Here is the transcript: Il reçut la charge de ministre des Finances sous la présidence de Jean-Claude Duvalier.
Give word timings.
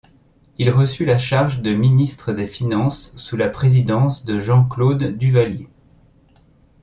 Il 0.57 0.71
reçut 0.71 1.05
la 1.05 1.19
charge 1.19 1.61
de 1.61 1.75
ministre 1.75 2.33
des 2.33 2.47
Finances 2.47 3.13
sous 3.17 3.37
la 3.37 3.49
présidence 3.49 4.25
de 4.25 4.39
Jean-Claude 4.39 5.15
Duvalier. 5.15 5.67